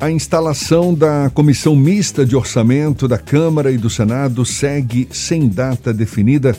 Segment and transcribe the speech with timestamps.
[0.00, 5.92] A instalação da Comissão Mista de Orçamento da Câmara e do Senado segue sem data
[5.92, 6.56] definida.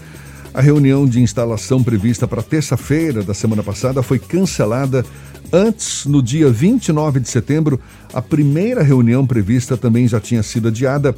[0.53, 5.05] A reunião de instalação prevista para terça-feira da semana passada foi cancelada.
[5.53, 7.79] Antes, no dia 29 de setembro,
[8.13, 11.15] a primeira reunião prevista também já tinha sido adiada.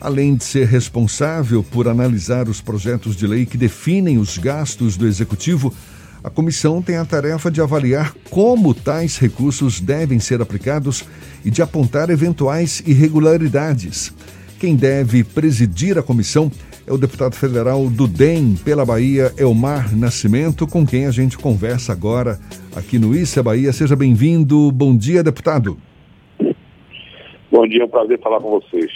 [0.00, 5.06] Além de ser responsável por analisar os projetos de lei que definem os gastos do
[5.06, 5.72] Executivo,
[6.24, 11.04] a comissão tem a tarefa de avaliar como tais recursos devem ser aplicados
[11.44, 14.14] e de apontar eventuais irregularidades.
[14.60, 16.50] Quem deve presidir a comissão
[16.86, 21.92] é o deputado federal do DEM pela Bahia, Elmar Nascimento, com quem a gente conversa
[21.92, 22.38] agora
[22.76, 23.72] aqui no Issa Bahia.
[23.72, 24.70] Seja bem-vindo.
[24.70, 25.76] Bom dia, deputado.
[27.50, 28.90] Bom dia, é um prazer falar com vocês.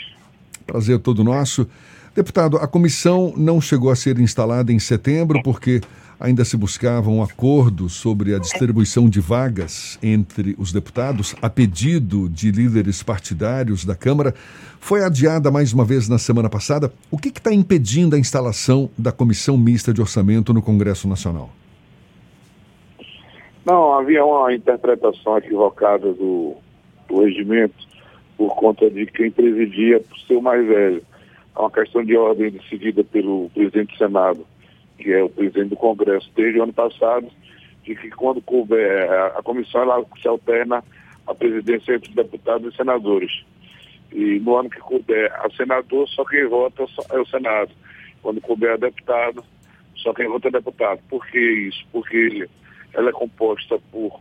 [0.65, 1.69] Prazer todo nosso.
[2.15, 5.81] Deputado, a comissão não chegou a ser instalada em setembro porque
[6.19, 12.29] ainda se buscava um acordo sobre a distribuição de vagas entre os deputados, a pedido
[12.29, 14.35] de líderes partidários da Câmara.
[14.81, 16.93] Foi adiada mais uma vez na semana passada.
[17.11, 21.51] O que está impedindo a instalação da Comissão Mista de Orçamento no Congresso Nacional?
[23.65, 26.55] Não, havia uma interpretação equivocada do,
[27.09, 27.75] do regimento
[28.39, 31.03] por conta de quem presidia por ser o mais velho.
[31.57, 34.47] É uma questão de ordem decidida pelo presidente do Senado
[34.99, 37.29] que é o presidente do Congresso desde o ano passado,
[37.85, 40.83] de que quando couber a, a comissão ela se alterna
[41.27, 43.45] a presidência entre deputados e senadores.
[44.13, 47.71] E no ano que couber a senador, só quem vota é o Senado.
[48.23, 49.45] Quando couber a deputado,
[49.97, 51.01] só quem vota é deputado.
[51.09, 51.85] Por que isso?
[51.93, 52.49] Porque
[52.95, 54.21] ela é composta por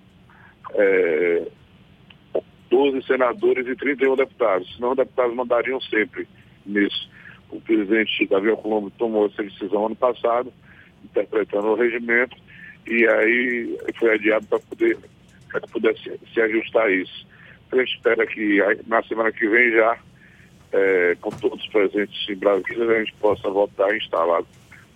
[0.73, 1.47] é,
[2.69, 4.75] 12 senadores e 31 deputados.
[4.75, 6.27] Senão os deputados mandariam sempre
[6.65, 7.09] nisso.
[7.49, 10.51] O presidente Davi Alcolombo tomou essa decisão ano passado
[11.05, 12.35] interpretando o regimento,
[12.85, 14.97] e aí foi adiado para poder
[15.51, 17.25] para que pudesse se ajustar a isso.
[17.67, 19.97] Então, a gente espera que na semana que vem já,
[20.73, 24.43] é, com todos presentes em Brasília, a gente possa voltar a instalar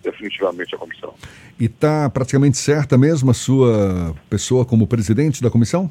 [0.02, 1.14] definitivamente a comissão.
[1.58, 5.90] E está praticamente certa mesmo a sua pessoa como presidente da comissão?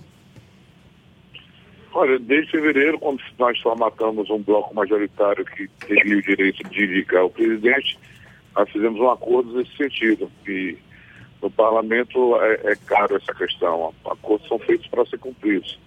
[1.94, 7.26] Olha, desde fevereiro, quando nós formatamos um bloco majoritário que teria o direito de indicar
[7.26, 8.00] o presidente,
[8.56, 10.30] nós fizemos um acordo nesse sentido.
[10.48, 10.78] E
[11.42, 13.94] no parlamento é, é caro essa questão.
[14.06, 15.80] Acordos são feitos para ser cumpridos.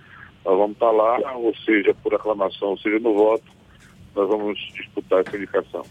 [0.45, 3.45] Nós vamos estar lá, ou seja, por aclamação, ou seja, no voto,
[4.15, 5.85] nós vamos disputar essa indicação.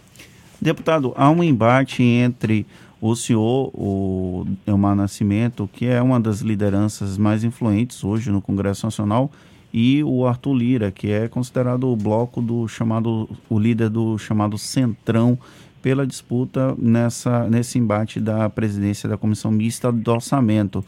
[0.59, 2.65] Deputado, há um embate entre
[2.99, 8.85] o senhor, o Elmar Nascimento, que é uma das lideranças mais influentes hoje no Congresso
[8.85, 9.31] Nacional,
[9.73, 14.57] e o Arthur Lira, que é considerado o bloco do chamado, o líder do chamado
[14.57, 15.39] Centrão
[15.81, 20.83] pela disputa nessa, nesse embate da presidência da Comissão Mista do Orçamento.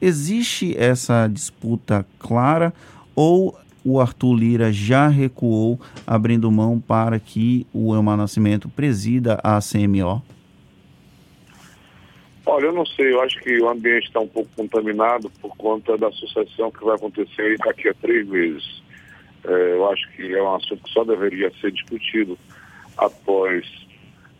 [0.00, 2.72] Existe essa disputa clara
[3.14, 9.58] ou o Arthur Lira já recuou, abrindo mão para que o Elmar Nascimento presida a
[9.60, 10.22] CMO?
[12.44, 15.98] Olha, eu não sei, eu acho que o ambiente está um pouco contaminado por conta
[15.98, 18.82] da sucessão que vai acontecer daqui a três meses.
[19.44, 22.38] É, eu acho que é um assunto que só deveria ser discutido
[22.96, 23.64] após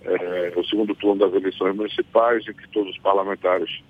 [0.04, 3.82] é, o segundo turno das eleições municipais, em que todos os parlamentares,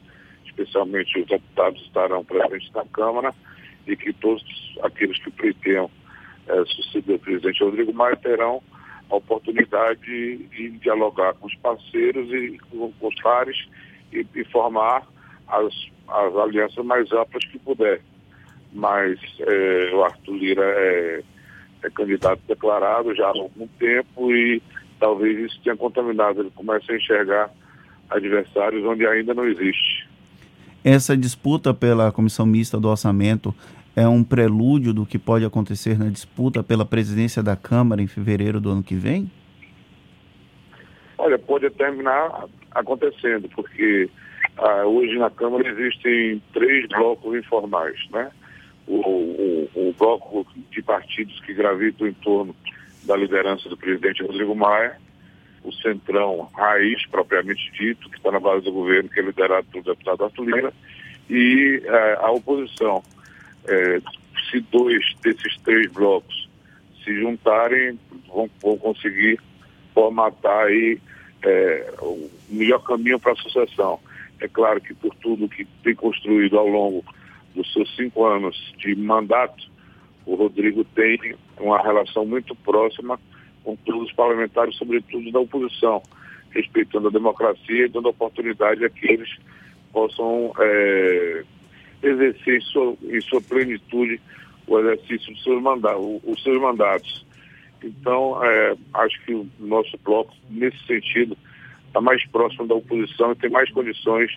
[0.47, 3.35] especialmente os deputados, estarão presentes na Câmara
[3.87, 4.43] e que todos
[4.83, 5.91] aqueles que pretendam
[6.49, 8.63] é, suceder o presidente Rodrigo Maia terão
[9.11, 13.57] a oportunidade de, de dialogar com os parceiros e com, os pares
[14.13, 15.07] e, e formar
[15.47, 15.73] as,
[16.09, 18.01] as, alianças mais amplas que puder.
[18.73, 21.23] Mas é, o Arthur Lira é,
[21.85, 24.63] é candidato declarado já há algum tempo e
[24.99, 26.41] talvez isso tenha contaminado.
[26.41, 27.51] Ele começa a enxergar
[28.11, 30.09] adversários onde ainda não existe.
[30.85, 33.55] Essa disputa pela comissão mista do orçamento
[33.95, 38.61] é um prelúdio do que pode acontecer na disputa pela presidência da Câmara em fevereiro
[38.61, 39.31] do ano que vem?
[41.19, 44.09] Olha, pode terminar acontecendo, porque
[44.57, 48.31] ah, hoje na Câmara existem três blocos informais, né?
[48.87, 52.55] O, o, o bloco de partidos que gravitam em torno
[53.09, 54.99] da liderança do presidente Rodrigo Maia,
[55.65, 59.83] o centrão raiz, propriamente dito, que está na base do governo, que é liderado pelo
[59.83, 60.73] deputado Arthur Lira,
[61.31, 63.03] e eh, a oposição.
[63.67, 64.01] Eh,
[64.51, 66.49] se dois desses três blocos
[67.03, 69.41] se juntarem, vão, vão conseguir
[69.95, 71.01] formatar aí
[71.43, 73.99] eh, o melhor caminho para a sucessão.
[74.39, 77.03] É claro que por tudo que tem construído ao longo
[77.55, 79.67] dos seus cinco anos de mandato,
[80.29, 83.19] o Rodrigo tem uma relação muito próxima
[83.65, 86.03] com todos os parlamentares, sobretudo da oposição,
[86.51, 89.39] respeitando a democracia e dando oportunidade a que eles
[89.91, 91.45] possam é,
[92.03, 94.21] exercer em sua, em sua plenitude
[94.67, 97.27] o exercício dos seus, manda os seus mandatos.
[97.83, 101.39] Então, é, acho que o nosso bloco, nesse sentido,
[101.87, 104.31] está mais próximo da oposição e tem mais condições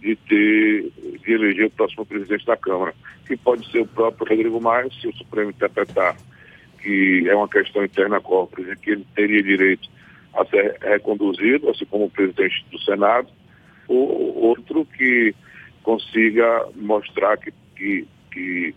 [0.00, 0.90] de ter,
[1.24, 2.94] de eleger o próximo presidente da Câmara,
[3.26, 6.16] que pode ser o próprio Rodrigo Maia, se o Supremo interpretar
[6.82, 9.88] que é uma questão interna corpus e que ele teria direito
[10.34, 13.28] a ser reconduzido, assim como o presidente do Senado,
[13.88, 15.34] ou outro que
[15.82, 18.74] consiga mostrar que, que, que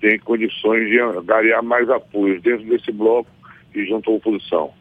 [0.00, 3.30] tem condições de ganhar mais apoios dentro desse bloco
[3.74, 4.72] e junto à oposição.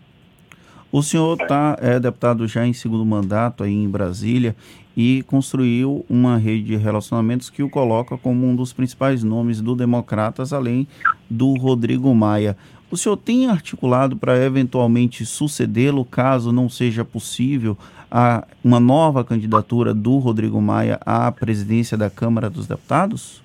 [0.95, 4.55] O senhor está é, deputado já em segundo mandato aí em Brasília
[4.95, 9.75] e construiu uma rede de relacionamentos que o coloca como um dos principais nomes do
[9.75, 10.87] Democratas, além
[11.29, 12.55] do Rodrigo Maia.
[12.89, 17.77] O senhor tem articulado para eventualmente sucedê-lo, caso não seja possível,
[18.09, 23.43] a uma nova candidatura do Rodrigo Maia à presidência da Câmara dos Deputados?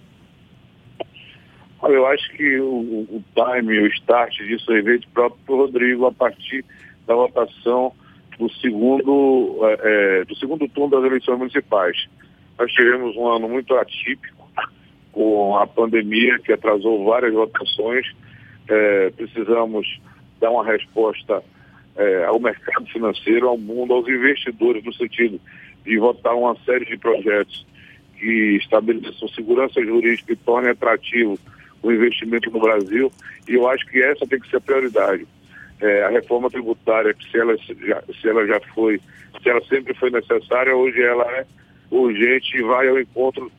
[1.82, 5.58] Olha, eu acho que o, o time, o start disso aí veio próprio para o
[5.58, 6.64] Rodrigo a partir
[7.06, 7.92] da votação
[8.38, 12.08] do segundo, é, é, do segundo turno das eleições municipais.
[12.58, 14.48] Nós tivemos um ano muito atípico,
[15.12, 18.06] com a pandemia que atrasou várias votações.
[18.68, 20.00] É, precisamos
[20.40, 21.42] dar uma resposta
[21.96, 25.40] é, ao mercado financeiro, ao mundo, aos investidores, no sentido
[25.84, 27.66] de votar uma série de projetos
[28.18, 31.38] que estabeleçam segurança jurídica e tornem atrativo
[31.82, 33.12] o investimento no Brasil.
[33.48, 35.26] E eu acho que essa tem que ser a prioridade
[35.80, 39.00] é, a reforma tributária, que se ela já, se ela já foi,
[39.42, 41.46] se ela sempre foi necessária, hoje ela é
[41.90, 43.50] urgente e vai ao encontro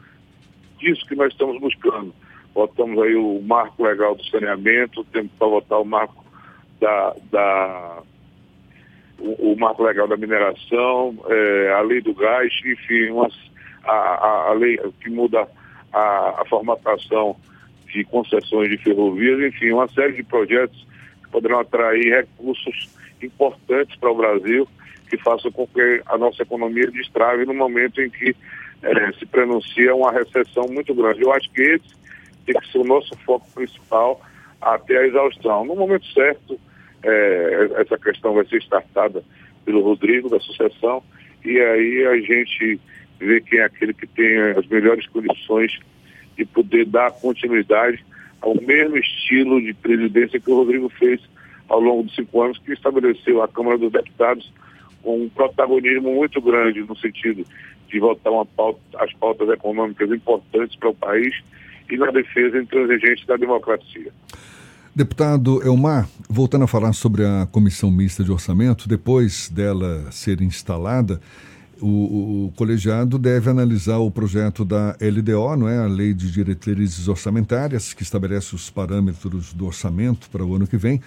[0.80, 2.14] disso que nós estamos buscando.
[2.54, 6.24] Votamos aí o marco legal do saneamento, temos para votar o marco
[6.80, 8.04] da, da
[9.20, 13.34] o, o, marco legal da mineração, é, a lei do gás, enfim, umas,
[13.84, 15.48] a, a, a, lei que muda
[15.94, 17.36] a, a formatação
[17.88, 20.91] de concessões de ferrovias, enfim, uma série de projetos
[21.32, 22.90] poderão atrair recursos
[23.22, 24.68] importantes para o Brasil,
[25.10, 28.36] que façam com que a nossa economia destrave no momento em que
[28.82, 31.22] é, se prenuncia uma recessão muito grande.
[31.22, 31.96] Eu acho que esse
[32.46, 34.22] tem que ser o nosso foco principal
[34.60, 35.66] até a exaustão.
[35.66, 36.60] No momento certo,
[37.04, 39.24] é, essa questão vai ser startada
[39.66, 41.04] pelo Rodrigo da sucessão
[41.44, 42.80] e aí a gente
[43.20, 45.80] vê quem é aquele que tem as melhores condições
[46.36, 48.04] de poder dar continuidade
[48.42, 51.22] ao mesmo estilo de presidência que o Rodrigo fez
[51.70, 54.52] ao longo dos cinco anos, que estabeleceu a Câmara dos Deputados
[55.02, 57.46] com um protagonismo muito grande no sentido
[57.88, 61.34] de votar pauta, as pautas econômicas importantes para o país
[61.90, 64.12] e na defesa intransigente da democracia.
[64.94, 71.22] Deputado Elmar, voltando a falar sobre a comissão mista de orçamento, depois dela ser instalada,
[71.82, 75.80] o, o, colegiado deve analisar o projeto da LDO, não é?
[75.80, 80.78] a Lei de Diretrizes Orçamentárias, que estabelece os parâmetros do orçamento para o ano que
[80.78, 81.02] vem.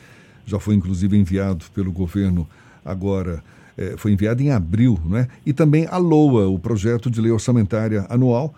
[0.44, 2.48] Já foi inclusive enviado pelo governo
[2.84, 3.42] agora,
[3.78, 5.28] é, foi enviado em abril, não é?
[5.46, 8.54] E também a LOA, o projeto de lei orçamentária anual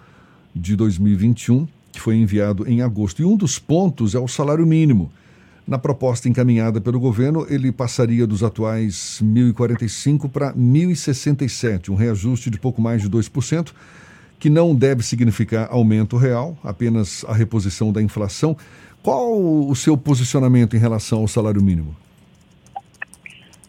[0.55, 3.23] de 2021, que foi enviado em agosto.
[3.23, 5.13] E um dos pontos é o salário mínimo.
[5.67, 12.57] Na proposta encaminhada pelo governo, ele passaria dos atuais 1.045 para 1.067, um reajuste de
[12.57, 13.73] pouco mais de 2%,
[14.39, 18.57] que não deve significar aumento real, apenas a reposição da inflação.
[19.03, 19.37] Qual
[19.69, 21.97] o seu posicionamento em relação ao salário mínimo?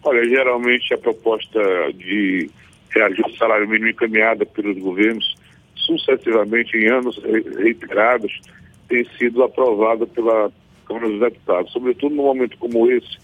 [0.03, 1.59] Olha, geralmente a proposta
[1.95, 2.47] de
[2.91, 5.35] reajuste do salário mínimo encaminhada pelos governos
[5.75, 7.19] sucessivamente em anos
[7.57, 8.39] reiterados
[8.87, 10.51] tem sido aprovada pela
[10.87, 13.17] Câmara dos Deputados, sobretudo num momento como esse,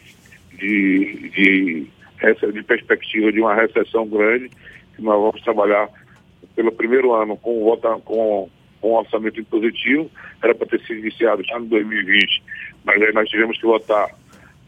[0.58, 1.88] de, de,
[2.52, 4.50] de perspectiva de uma recessão grande,
[4.96, 5.90] que nós vamos trabalhar
[6.56, 10.10] pelo primeiro ano com, vota, com, com orçamento impositivo,
[10.42, 12.44] era para ter sido iniciado já em 2020,
[12.84, 14.10] mas aí nós tivemos que votar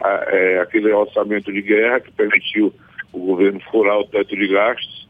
[0.03, 2.73] é, aquele orçamento de guerra que permitiu
[3.11, 5.07] o governo furar o teto de gastos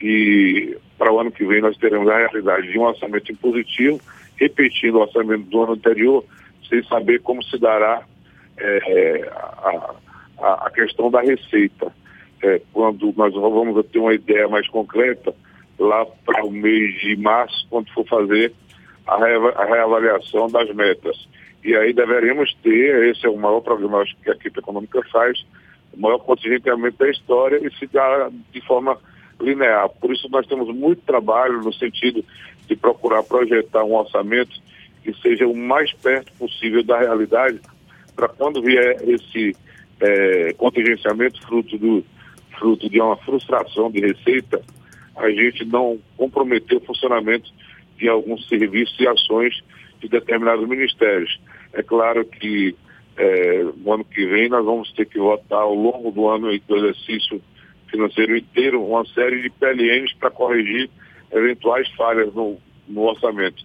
[0.00, 4.00] e para o ano que vem nós teremos a realidade de um orçamento impositivo,
[4.36, 6.24] repetindo o orçamento do ano anterior,
[6.68, 8.02] sem saber como se dará
[8.58, 9.30] é,
[10.38, 11.92] a, a, questão da receita.
[12.42, 15.34] É, quando nós vamos ter uma ideia mais concreta,
[15.78, 18.52] lá para o mês de março, quando for fazer
[19.06, 21.28] a, a reavaliação das metas.
[21.64, 25.44] E aí deveremos ter, esse é o maior problema que a equipe econômica faz,
[25.92, 28.98] o maior contingenciamento da história e se dá de forma
[29.40, 29.88] linear.
[29.88, 32.24] Por isso nós temos muito trabalho no sentido
[32.68, 34.54] de procurar projetar um orçamento
[35.04, 37.60] que seja o mais perto possível da realidade,
[38.16, 39.54] para quando vier esse
[40.00, 42.04] é, contingenciamento fruto, do,
[42.58, 44.62] fruto de uma frustração de receita,
[45.16, 47.52] a gente não comprometer o funcionamento
[47.98, 49.62] de alguns serviços e ações
[50.00, 51.38] de determinados ministérios.
[51.72, 52.74] É claro que
[53.16, 56.76] é, no ano que vem nós vamos ter que votar ao longo do ano do
[56.76, 57.40] exercício
[57.88, 60.90] financeiro inteiro uma série de PLNs para corrigir
[61.32, 62.58] eventuais falhas no,
[62.88, 63.64] no, orçamento.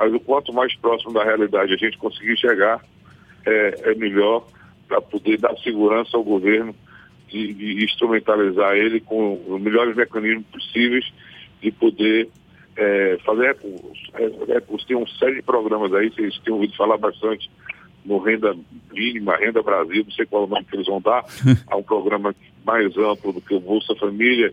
[0.00, 2.82] Mas o quanto mais próximo da realidade a gente conseguir chegar,
[3.44, 4.46] é, é melhor
[4.88, 6.74] para poder dar segurança ao governo
[7.28, 11.04] de, de, instrumentalizar ele com os melhores mecanismos possíveis
[11.60, 12.30] de poder
[12.78, 14.10] é, fazer recursos.
[14.14, 14.86] É, recursos.
[14.86, 17.50] Tem uma série de programas aí, vocês têm ouvido falar bastante
[18.02, 18.56] no Renda
[18.90, 21.26] Mínima, Renda Brasil, não sei qual é o nome que eles vão dar,
[21.68, 24.50] há um programa mais amplo do que o Bolsa Família,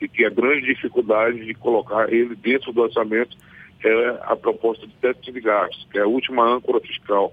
[0.00, 3.36] e que a grande dificuldade de colocar ele dentro do orçamento
[3.88, 7.32] é a proposta de teto de gastos, que é a última âncora fiscal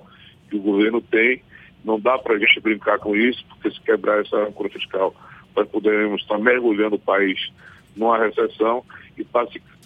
[0.49, 1.41] que o governo tem.
[1.83, 5.15] Não dá para a gente brincar com isso, porque se quebrar essa âncora fiscal,
[5.55, 7.51] nós poderemos estar mergulhando o país
[7.95, 8.83] numa recessão
[9.17, 9.25] e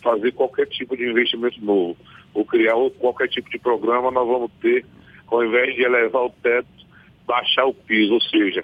[0.01, 1.97] fazer qualquer tipo de investimento novo.
[2.33, 4.85] Ou criar qualquer tipo de programa, nós vamos ter
[5.27, 6.67] ao invés de elevar o teto,
[7.25, 8.63] baixar o piso, ou seja,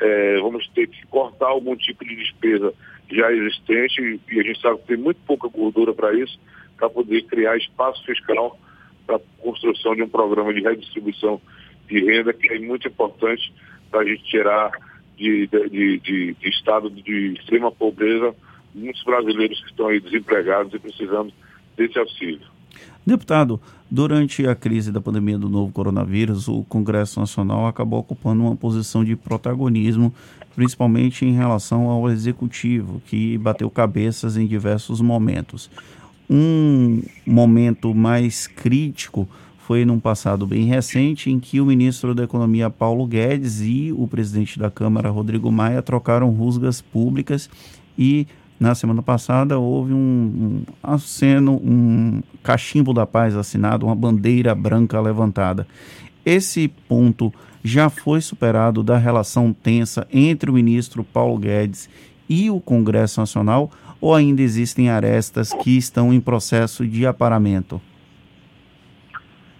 [0.00, 2.72] é, vamos ter que cortar algum tipo de despesa
[3.10, 6.38] já existente e a gente sabe que tem muito pouca gordura para isso,
[6.82, 8.58] para poder criar espaço fiscal
[9.06, 11.40] para a construção de um programa de redistribuição
[11.88, 13.54] de renda que é muito importante
[13.88, 14.72] para a gente tirar
[15.16, 15.68] de, de,
[16.00, 18.34] de, de, estado de extrema pobreza
[18.74, 21.32] muitos brasileiros que estão aí desempregados e precisando
[21.76, 22.40] desse auxílio.
[23.06, 28.56] Deputado, durante a crise da pandemia do novo coronavírus, o Congresso Nacional acabou ocupando uma
[28.56, 30.12] posição de protagonismo,
[30.56, 35.70] principalmente em relação ao Executivo, que bateu cabeças em diversos momentos.
[36.28, 42.68] Um momento mais crítico foi num passado bem recente, em que o ministro da Economia
[42.68, 47.48] Paulo Guedes e o presidente da Câmara Rodrigo Maia trocaram rusgas públicas
[47.96, 48.26] e
[48.58, 55.66] na semana passada houve um, um um cachimbo da paz assinado, uma bandeira branca levantada.
[56.24, 57.32] Esse ponto
[57.64, 61.88] já foi superado da relação tensa entre o ministro Paulo Guedes
[62.28, 63.70] e o Congresso Nacional
[64.02, 67.80] ou ainda existem arestas que estão em processo de aparamento?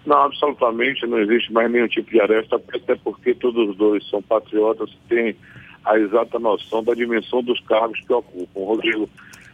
[0.05, 4.21] Não, absolutamente não existe mais nenhum tipo de aresta, até porque todos os dois são
[4.21, 5.33] patriotas, têm
[5.85, 8.49] a exata noção da dimensão dos cargos que ocupam.
[8.53, 9.09] O Rodrigo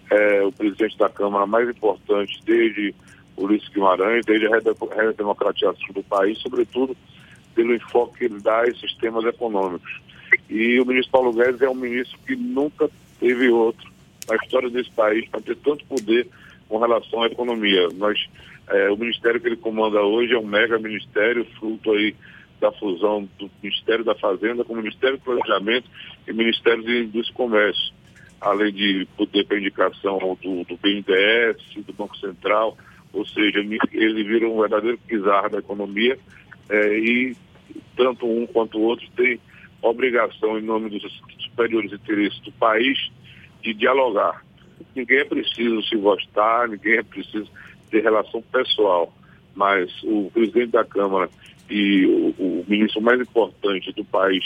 [0.10, 2.96] é o presidente da Câmara mais importante desde
[3.38, 4.58] Ulisses Guimarães, desde a
[4.96, 6.98] redemocratização do país, sobretudo
[7.54, 10.02] pelo enfoque que ele dá a esses temas econômicos.
[10.50, 13.89] E o ministro Paulo Guedes é um ministro que nunca teve outro
[14.30, 16.28] na história desse país para ter tanto poder
[16.68, 17.90] com relação à economia.
[17.96, 18.18] Nós,
[18.68, 22.16] é, o ministério que ele comanda hoje é um mega ministério, fruto aí
[22.62, 25.90] da fusão do Ministério da Fazenda com o Ministério do Planejamento
[26.28, 27.94] e Ministério de Indústria e Comércio,
[28.42, 32.78] além de poder para indicação do, do BNDES, do Banco Central,
[33.14, 36.20] ou seja, ele vira um verdadeiro pisar da economia
[36.70, 37.36] é, e
[37.96, 39.40] tanto um quanto o outro tem
[39.82, 41.02] obrigação, em nome dos
[41.40, 43.10] superiores interesses do país,
[43.62, 44.44] de dialogar.
[44.96, 47.50] Ninguém é preciso se gostar, ninguém é preciso
[47.90, 49.14] ter relação pessoal,
[49.56, 51.30] mas o presidente da Câmara
[51.70, 54.44] e o, o ministro mais importante do país,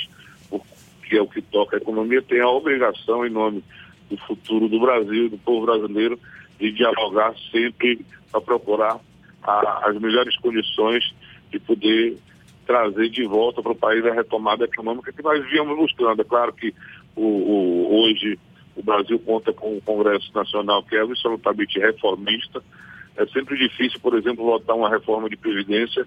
[1.08, 3.64] que é o que toca a economia, tem a obrigação, em nome
[4.10, 6.20] do futuro do Brasil, do povo brasileiro,
[6.60, 9.00] de dialogar sempre para procurar
[9.42, 11.14] a, as melhores condições
[11.52, 12.18] de poder
[12.66, 16.22] trazer de volta para o país a retomada econômica que nós víamos buscando.
[16.22, 16.74] É claro que
[17.16, 18.40] o, o, hoje
[18.76, 22.64] o Brasil conta com o Congresso Nacional que é absolutamente reformista.
[23.16, 26.06] É sempre difícil, por exemplo, votar uma reforma de Previdência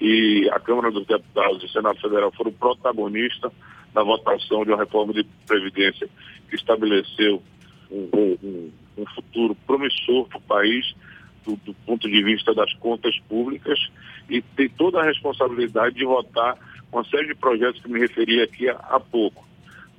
[0.00, 3.52] e a Câmara dos Deputados e o Senado Federal foram protagonistas
[3.94, 6.08] na votação de uma reforma de Previdência
[6.48, 7.42] que estabeleceu
[7.90, 8.08] um,
[8.42, 10.94] um, um futuro promissor para o país
[11.44, 13.78] do, do, ponto de vista das contas públicas
[14.28, 16.58] e tem toda a responsabilidade de votar
[16.90, 19.46] uma série de projetos que me referi aqui há, há pouco.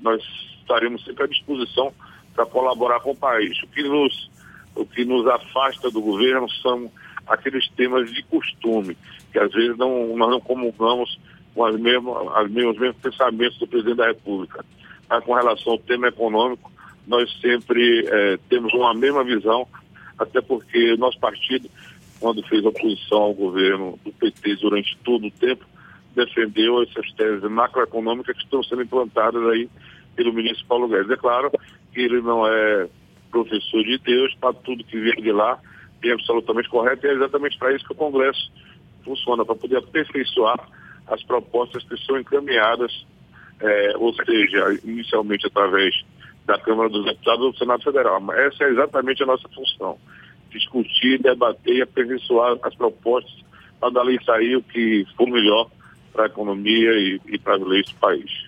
[0.02, 0.22] Nós
[0.60, 1.94] estaremos sempre à disposição
[2.38, 3.62] para colaborar com o país.
[3.64, 4.30] O que nos,
[4.76, 6.90] o que nos afasta do governo são
[7.26, 8.96] aqueles temas de costume,
[9.32, 11.20] que às vezes não, nós não comungamos
[11.56, 14.64] com as mesmas, as mesmas, os mesmos pensamentos do presidente da República.
[15.10, 16.72] Mas com relação ao tema econômico,
[17.08, 19.68] nós sempre eh, temos uma mesma visão,
[20.20, 21.68] até porque o nosso partido,
[22.20, 25.66] quando fez oposição ao governo do PT durante todo o tempo,
[26.16, 29.68] defendeu essas teses macroeconômicas que estão sendo implantadas aí
[30.16, 31.10] pelo ministro Paulo Guedes.
[31.10, 31.52] É claro
[31.98, 32.88] que ele não é
[33.32, 35.60] professor de Deus para tudo que vier de lá,
[36.04, 38.52] é absolutamente correto e é exatamente para isso que o Congresso
[39.04, 40.60] funciona, para poder aperfeiçoar
[41.08, 43.04] as propostas que são encaminhadas,
[43.60, 45.96] é, ou seja, inicialmente através
[46.46, 48.22] da Câmara dos Deputados ou do Senado Federal.
[48.22, 49.98] Mas essa é exatamente a nossa função,
[50.52, 53.44] discutir, debater e aperfeiçoar as propostas
[53.80, 55.68] para dali sair o que for melhor
[56.14, 58.47] para a economia e, e para as leis do país.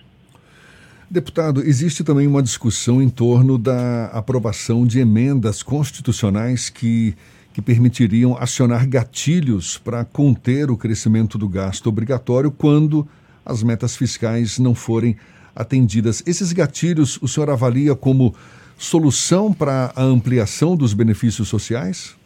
[1.12, 7.16] Deputado, existe também uma discussão em torno da aprovação de emendas constitucionais que,
[7.52, 13.08] que permitiriam acionar gatilhos para conter o crescimento do gasto obrigatório quando
[13.44, 15.16] as metas fiscais não forem
[15.52, 16.22] atendidas.
[16.28, 18.32] Esses gatilhos o senhor avalia como
[18.78, 22.16] solução para a ampliação dos benefícios sociais?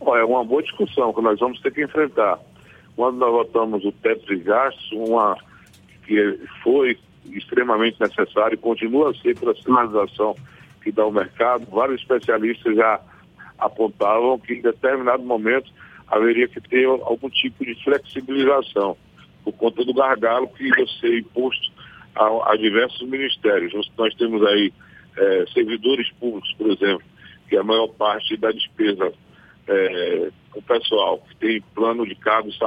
[0.00, 2.38] É uma boa discussão que nós vamos ter que enfrentar.
[2.96, 5.36] Quando nós votamos o teto de gastos, uma
[6.06, 10.34] que foi extremamente necessário continua a ser pela sinalização
[10.82, 13.00] que dá o mercado, vários especialistas já
[13.58, 15.70] apontavam que em determinado momento
[16.08, 18.96] haveria que ter algum tipo de flexibilização
[19.44, 21.70] por conta do gargalo que ia ser imposto
[22.16, 23.72] a, a diversos ministérios.
[23.96, 24.72] Nós temos aí
[25.16, 27.02] é, servidores públicos, por exemplo,
[27.48, 29.12] que a maior parte da despesa
[29.68, 32.58] é, o pessoal que tem plano de cargos,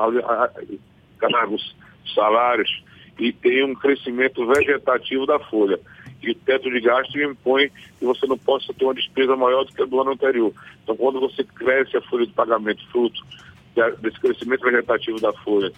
[1.20, 1.76] cargos,
[2.16, 2.84] salários
[3.20, 5.79] e tem um crescimento vegetativo da folha.
[6.22, 9.74] E o teto de gasto impõe que você não possa ter uma despesa maior do
[9.74, 10.53] que a do ano anterior.
[10.84, 13.22] Então, quando você cresce a folha de pagamento fruto
[14.00, 15.72] desse crescimento vegetativo da folha,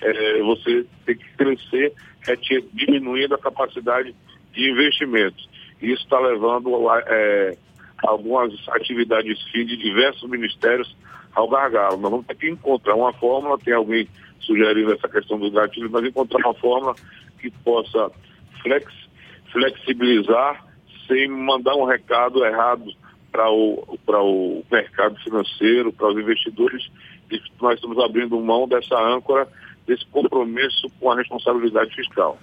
[0.00, 1.92] é, você tem que crescer
[2.28, 2.36] é,
[2.72, 4.14] diminuindo a capacidade
[4.52, 5.48] de investimentos.
[5.82, 6.70] Isso está levando
[7.06, 7.56] é,
[8.02, 10.96] algumas atividades FII de diversos ministérios
[11.34, 11.98] ao gargalo.
[11.98, 14.08] Nós vamos ter que encontrar uma fórmula, tem alguém
[14.40, 16.94] sugerindo essa questão do gatilho, mas encontrar uma fórmula
[17.40, 18.10] que possa
[18.62, 18.92] flex,
[19.52, 20.64] flexibilizar
[21.06, 22.92] sem mandar um recado errado
[23.30, 26.90] para o, para o mercado financeiro, para os investidores,
[27.30, 29.46] e nós estamos abrindo mão dessa âncora,
[29.86, 32.38] desse compromisso com a responsabilidade fiscal.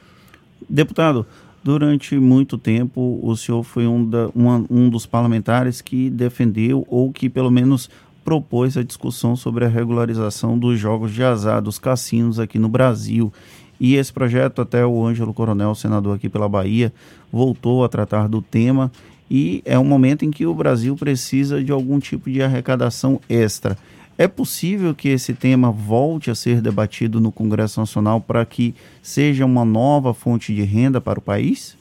[0.70, 1.26] Deputado,
[1.66, 7.12] durante muito tempo o senhor foi um, da, uma, um dos parlamentares que defendeu ou
[7.12, 7.90] que pelo menos
[8.24, 13.34] propôs a discussão sobre a regularização dos jogos de azar, dos cassinos aqui no Brasil.
[13.80, 16.94] E esse projeto, até o Ângelo Coronel, senador aqui pela Bahia,
[17.32, 18.92] voltou a tratar do tema.
[19.30, 23.76] E é um momento em que o Brasil precisa de algum tipo de arrecadação extra.
[24.18, 29.46] É possível que esse tema volte a ser debatido no Congresso Nacional para que seja
[29.46, 31.78] uma nova fonte de renda para o país?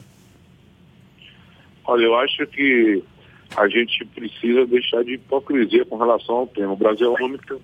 [1.85, 3.01] Olha, eu acho que
[3.55, 6.73] a gente precisa deixar de hipocrisia com relação ao tema.
[6.73, 7.57] O Brasil é a única,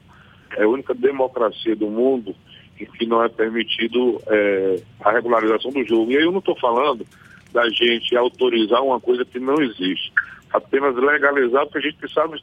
[0.55, 2.33] é a única democracia do mundo
[2.79, 6.11] em que não é permitido é, a regularização do jogo.
[6.11, 7.05] E aí eu não estou falando
[7.51, 10.13] da gente autorizar uma coisa que não existe,
[10.53, 12.41] apenas legalizar porque a gente sabe,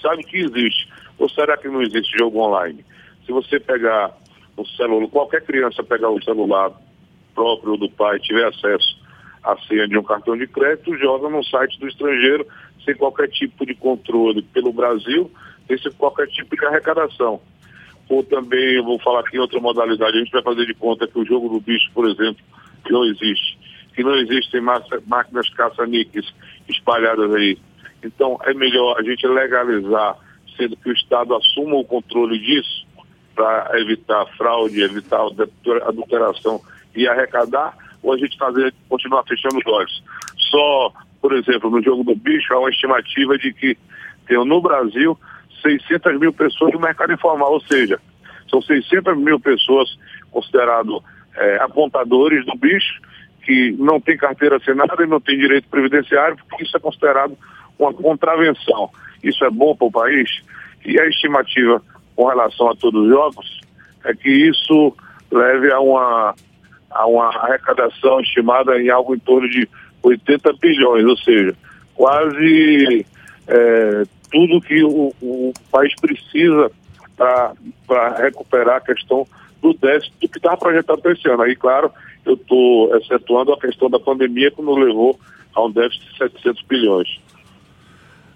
[0.00, 0.88] sabe que existe.
[1.18, 2.84] Ou será que não existe jogo online?
[3.24, 4.16] Se você pegar
[4.56, 6.72] o celular, qualquer criança pegar o celular
[7.34, 8.96] próprio do pai tiver acesso
[9.42, 12.46] a senha de um cartão de crédito, joga no site do estrangeiro
[12.84, 15.30] sem qualquer tipo de controle pelo Brasil,
[15.68, 17.40] sem qualquer tipo de arrecadação.
[18.08, 21.06] Ou também, eu vou falar aqui em outra modalidade, a gente vai fazer de conta
[21.06, 22.42] que o jogo do bicho, por exemplo,
[22.88, 23.58] não existe.
[23.94, 26.32] Que não existem máquinas caça-níqueis
[26.68, 27.58] espalhadas aí.
[28.04, 30.16] Então, é melhor a gente legalizar,
[30.56, 32.86] sendo que o Estado assuma o controle disso,
[33.34, 35.20] para evitar fraude, evitar
[35.86, 36.60] adulteração
[36.94, 40.02] e arrecadar, ou a gente fazer, continuar fechando os olhos.
[40.50, 43.76] Só, por exemplo, no jogo do bicho, há uma estimativa de que
[44.26, 45.18] tem no Brasil
[45.62, 48.00] 600 mil pessoas no mercado informal, ou seja,
[48.48, 49.98] são 600 mil pessoas
[50.30, 51.00] consideradas
[51.36, 53.00] é, apontadores do bicho,
[53.44, 57.36] que não tem carteira assinada e não tem direito previdenciário, porque isso é considerado
[57.78, 58.90] uma contravenção.
[59.28, 60.30] Isso é bom para o país?
[60.84, 61.82] E a estimativa
[62.14, 63.60] com relação a todos os jogos
[64.04, 64.96] é que isso
[65.30, 66.34] leve a uma
[66.90, 69.68] a uma arrecadação estimada em algo em torno de
[70.02, 71.54] 80 bilhões, ou seja,
[71.94, 73.04] quase
[73.48, 76.70] é, tudo que o, o, país precisa
[77.16, 79.26] para recuperar a questão
[79.60, 81.42] do déficit que estava projetado para esse ano.
[81.42, 81.90] Aí, claro,
[82.24, 85.18] eu estou excetuando a questão da pandemia que nos levou
[85.54, 87.20] a um déficit de 700 bilhões.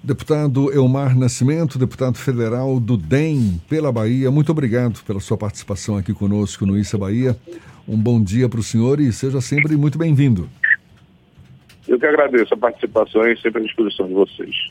[0.02, 6.14] Deputado Elmar Nascimento, deputado federal do DEM pela Bahia, muito obrigado pela sua participação aqui
[6.14, 7.36] conosco no Issa Bahia.
[7.86, 10.48] Um bom dia para o senhor e seja sempre muito bem-vindo.
[11.86, 14.70] Eu que agradeço a participação e sempre à disposição de vocês.